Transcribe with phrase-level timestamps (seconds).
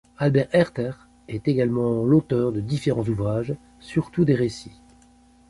[0.17, 0.91] Albert Herter
[1.27, 4.81] est également l'auteur de différents ouvrages, surtout des récits.